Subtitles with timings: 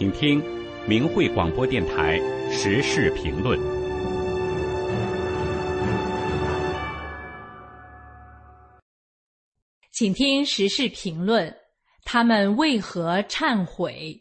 [0.00, 0.42] 请听
[0.88, 2.18] 明慧广播电台
[2.50, 3.60] 时事评论。
[9.92, 11.54] 请听时事评论：
[12.02, 14.18] 他们为何忏悔？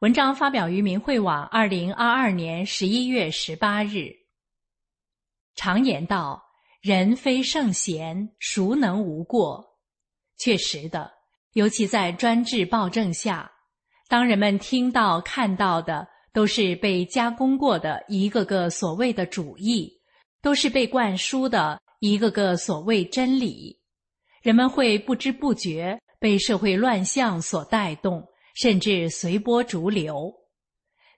[0.00, 4.10] 文章发表于明慧网，二零二二年十一月十八日。
[5.54, 6.44] 常言道
[6.82, 9.78] ：“人非圣贤，孰能无过？”
[10.36, 11.10] 确实的，
[11.54, 13.50] 尤其在专制暴政下。
[14.10, 19.88] 当人们听到、看到的都是被加工过的一个个所谓的主义，
[20.42, 23.78] 都是被灌输的一个个所谓真理，
[24.42, 30.34] 人们会不知不觉被社会乱象所带动，甚至随波逐流。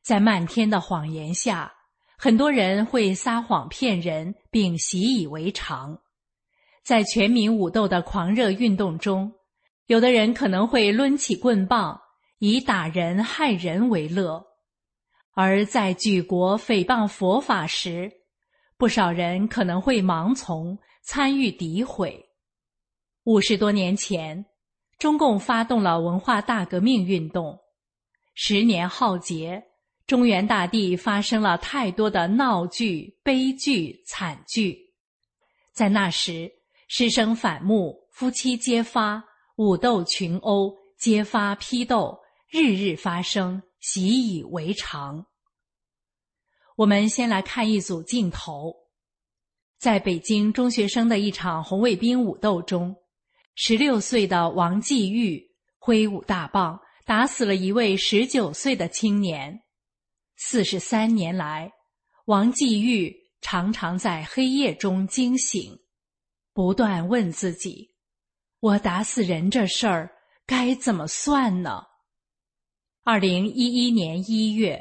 [0.02, 1.72] 在漫天的谎言下，
[2.18, 5.98] 很多人会撒谎骗人，并习以为常。
[6.84, 9.32] 在全民武斗的狂热运动中，
[9.86, 11.98] 有的人可能会抡起棍棒。
[12.44, 14.44] 以打人害人为乐，
[15.30, 18.10] 而在举国诽谤佛法时，
[18.76, 22.20] 不少人可能会盲从参与诋毁。
[23.22, 24.44] 五十多年前，
[24.98, 27.56] 中共发动了文化大革命运动，
[28.34, 29.62] 十年浩劫，
[30.08, 34.76] 中原大地发生了太多的闹剧、悲剧、惨剧。
[35.72, 36.50] 在那时，
[36.88, 39.22] 师生反目、夫妻揭发、
[39.58, 42.20] 武斗群殴、揭发批斗。
[42.52, 45.24] 日日发生，习以为常。
[46.76, 48.76] 我们先来看一组镜头，
[49.78, 52.94] 在北京中学生的一场红卫兵武斗中，
[53.54, 55.42] 十六岁的王继玉
[55.78, 59.62] 挥舞大棒，打死了一位十九岁的青年。
[60.36, 61.72] 四十三年来，
[62.26, 65.74] 王继玉常常在黑夜中惊醒，
[66.52, 67.94] 不断问自己
[68.60, 70.10] ：“我打死人这事儿
[70.44, 71.84] 该怎么算呢？”
[73.04, 74.80] 二零一一年一月，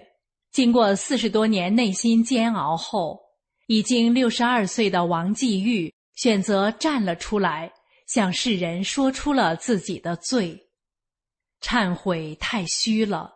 [0.51, 3.19] 经过四十多年内心煎熬后，
[3.65, 7.73] 已经六十二岁的王继玉选择站了出来，
[8.05, 10.69] 向世人说出了自己的罪。
[11.61, 13.33] 忏悔太虚了，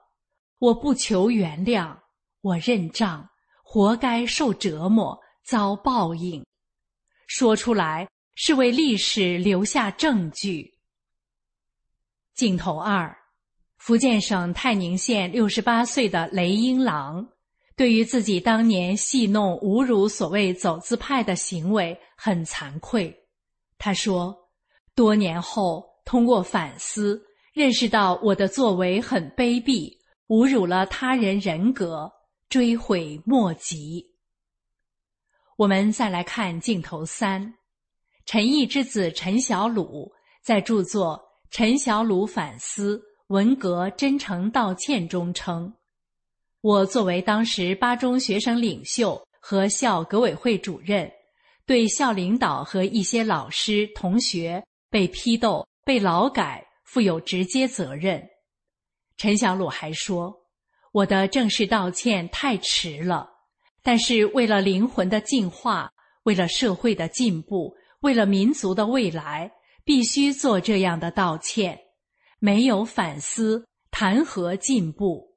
[0.59, 1.97] 我不求原谅，
[2.41, 3.27] 我认账，
[3.63, 6.45] 活该受折磨，遭报应。
[7.25, 10.77] 说出来是为历史留下证据。
[12.35, 13.24] 镜头二。
[13.85, 17.23] 福建省泰宁县六十八岁的雷英郎，
[17.75, 23.15] 对于自己当年戏弄、侮辱所谓走资派的行为很惭愧。
[23.77, 24.35] 他说
[24.95, 29.95] ：“多年后，通过反思，认识到我的作为很卑鄙，
[30.29, 32.11] 侮辱了他人人格，
[32.49, 34.03] 追悔莫及。”
[35.57, 37.53] 我们再来看镜头三，
[38.25, 41.19] 陈毅之子陈小鲁在著作
[41.55, 42.97] 《陈小鲁反思》。
[43.29, 45.73] 文革真诚道歉中称
[46.61, 51.11] ：“我作为当时八中学生领袖和校革委会主任，
[51.65, 58.23] 对校领导和一些老师同学被批斗、被劳改负有直接责任。”
[59.17, 60.31] 陈小鲁还说
[60.93, 63.27] ：“我的正式道歉太迟了，
[63.81, 65.91] 但是为了灵魂的净化，
[66.25, 69.51] 为了社会的进步，为了民族的未来，
[69.83, 71.81] 必须做这样的道歉。”
[72.45, 75.35] 没有反思，谈何进步？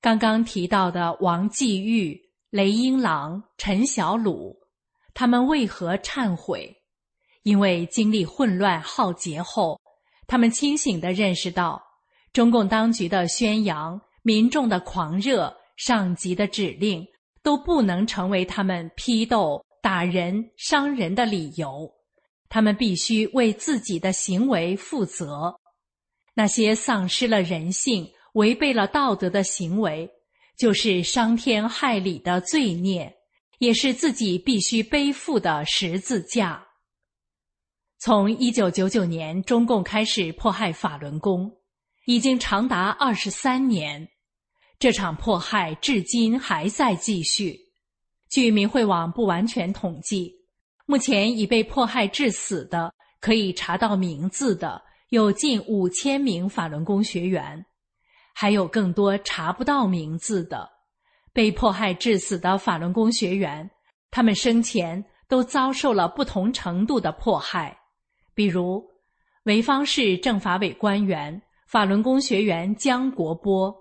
[0.00, 4.58] 刚刚提到的王继玉、雷英郎、陈小鲁，
[5.14, 6.76] 他们为何忏悔？
[7.44, 9.80] 因为经历混乱浩劫后，
[10.26, 11.80] 他们清醒地认识到，
[12.32, 17.06] 中共当局的宣扬、民众的狂热、上级的指令，
[17.40, 21.88] 都不能成为他们批斗、打人、伤人的理由。
[22.48, 25.56] 他们必须为自己的行为负责。
[26.34, 30.10] 那些丧失了人性、违背了道德的行为，
[30.56, 33.14] 就是伤天害理的罪孽，
[33.58, 36.66] 也是自己必须背负的十字架。
[37.98, 41.58] 从一九九九年中共开始迫害法轮功，
[42.06, 44.08] 已经长达二十三年，
[44.78, 47.58] 这场迫害至今还在继续。
[48.30, 50.32] 据明慧网不完全统计，
[50.86, 54.80] 目前已被迫害致死的，可以查到名字的。
[55.10, 57.66] 有近五千名法轮功学员，
[58.32, 60.70] 还有更多查不到名字的
[61.32, 63.68] 被迫害致死的法轮功学员。
[64.12, 67.76] 他们生前都遭受了不同程度的迫害，
[68.34, 68.84] 比如
[69.44, 73.74] 潍坊市政法委官员、法轮功学员姜国波，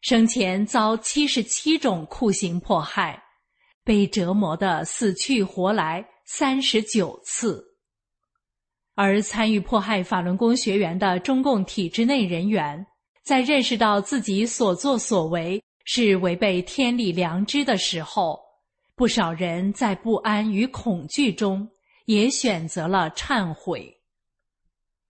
[0.00, 3.22] 生前遭七十七种酷刑迫害，
[3.84, 7.71] 被折磨的死去活来三十九次。
[8.94, 12.86] 而参与迫害法轮功学员的中共体制内人员，
[13.22, 18.38] 在认识到自己所作所为是违背天理良知的时候，
[18.94, 21.68] 不少人在不安与恐惧中，
[22.04, 23.98] 也选择了忏悔。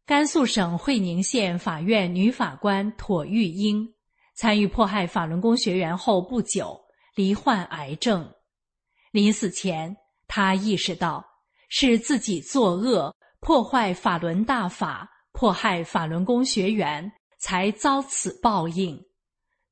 [0.06, 3.86] 甘肃省会宁县法院女法官妥玉英，
[4.34, 6.80] 参与迫害法轮功学员后不久，
[7.16, 8.28] 罹患癌症。
[9.10, 9.96] 临死前，
[10.26, 11.24] 她意识到
[11.68, 17.10] 是自己作恶，破坏法轮大法，迫害法轮功学员，
[17.40, 18.96] 才遭此报应。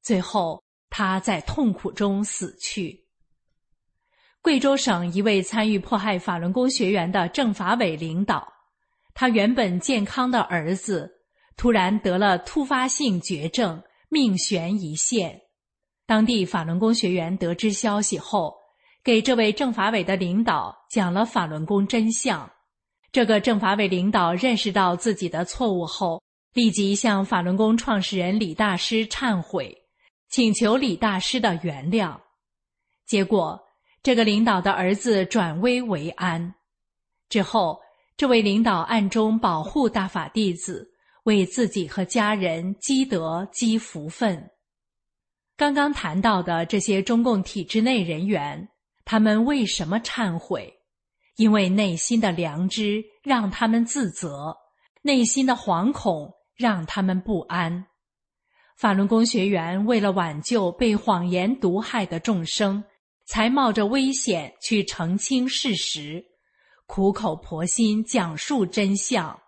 [0.03, 3.07] 最后，他在痛苦中死去。
[4.43, 8.53] 贵州省一位参与迫害法轮功学员的政法委领导。
[9.15, 11.09] 他原本健康的儿子
[11.57, 15.41] 突然得了突发性绝症，命悬一线。
[16.07, 18.53] 当地法轮功学员得知消息后，
[19.05, 22.51] 给这位政法委的领导讲了法轮功真相。
[23.13, 26.23] 这个政法委领导认识到自己的错误后，
[26.53, 29.77] 立即向法轮功创始人李大师忏悔，
[30.29, 32.19] 请求李大师的原谅。
[33.07, 33.61] 结果，
[34.03, 36.55] 这个领导的儿子转危为安。
[37.29, 37.81] 之后。
[38.17, 40.93] 这位领导暗中保护大法弟子，
[41.23, 44.51] 为自己和家人积德积福分。
[45.57, 48.69] 刚刚谈到的这些中共体制内人员，
[49.07, 50.80] 他们为什么忏悔？
[51.41, 54.55] 因为内心的良知让他们自责，
[55.01, 57.87] 内心的惶恐让他们不安。
[58.77, 62.85] 法轮功学员为了挽救被谎言毒害的众生，
[63.25, 66.23] 才冒着危险去澄清事实。
[66.85, 69.41] 苦口婆心讲述真相，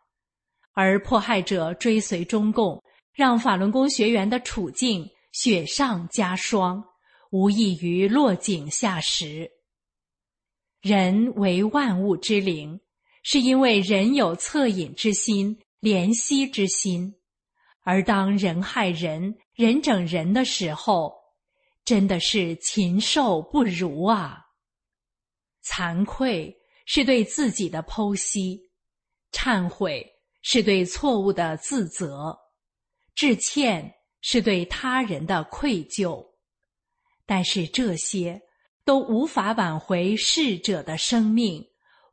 [0.73, 6.83] 而迫害者追随中共，让法轮功学员的处境雪上加霜，
[7.33, 9.51] 无异于落井下石。
[10.83, 12.79] 人为万物之灵，
[13.23, 17.15] 是因为人有恻隐之心、怜惜之心，
[17.83, 21.15] 而当人害人、人整人的时候，
[21.85, 24.45] 真的是禽兽不如啊！
[25.65, 26.59] 惭愧。
[26.85, 28.61] 是对自己的剖析，
[29.31, 30.05] 忏悔
[30.43, 32.37] 是对错误的自责，
[33.15, 36.27] 致歉是对他人的愧疚，
[37.25, 38.43] 但是这些
[38.85, 41.65] 都无法挽回逝者的生命，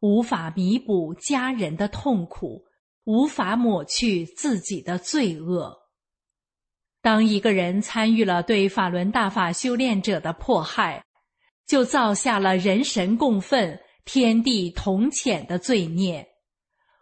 [0.02, 2.66] 无法弥补家人的痛苦，
[3.04, 5.78] 无法抹去自己的罪恶。
[7.02, 11.04] 当一个人参与了对法轮大法修炼者的迫害，
[11.66, 13.80] 就造下了人神共愤。
[14.06, 16.28] 天地同谴的罪孽，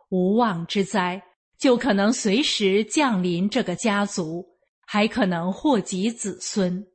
[0.09, 1.23] 无妄之灾
[1.57, 4.45] 就可能随时降临这个家族，
[4.85, 6.85] 还可能祸及子孙。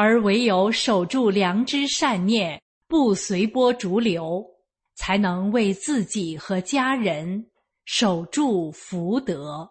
[0.00, 4.46] 而唯有守住良知善念，不随波逐流，
[4.94, 7.50] 才能为自己和家人
[7.84, 9.68] 守住福德。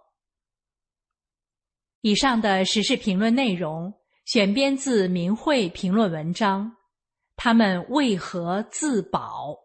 [2.02, 3.94] 以上的时事评论内容
[4.26, 6.76] 选编自明慧评论文章。
[7.38, 9.56] 他们为何自保？